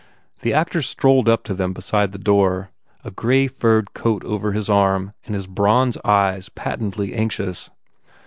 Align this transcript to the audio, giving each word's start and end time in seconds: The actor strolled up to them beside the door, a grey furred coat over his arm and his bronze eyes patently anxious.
The 0.39 0.51
actor 0.51 0.81
strolled 0.81 1.29
up 1.29 1.43
to 1.43 1.53
them 1.53 1.73
beside 1.73 2.11
the 2.11 2.17
door, 2.17 2.71
a 3.03 3.11
grey 3.11 3.45
furred 3.45 3.93
coat 3.93 4.23
over 4.25 4.51
his 4.51 4.67
arm 4.67 5.13
and 5.27 5.35
his 5.35 5.45
bronze 5.45 5.95
eyes 6.03 6.49
patently 6.49 7.13
anxious. 7.13 7.69